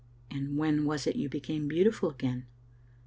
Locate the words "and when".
0.35-0.85